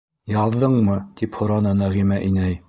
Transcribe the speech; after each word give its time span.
Яҙҙыңмы?- 0.35 0.95
тип 1.21 1.39
һораны 1.41 1.75
Нәғимә 1.83 2.19
инәй. 2.31 2.59